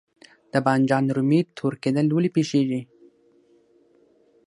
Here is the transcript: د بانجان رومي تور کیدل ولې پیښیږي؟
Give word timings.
د 0.53 0.53
بانجان 0.65 1.05
رومي 1.15 1.41
تور 1.57 1.73
کیدل 1.83 2.07
ولې 2.11 2.29
پیښیږي؟ 2.37 2.81